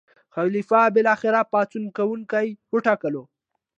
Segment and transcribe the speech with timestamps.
[0.35, 3.15] خلیفه بالاخره پاڅون کوونکي وټکول.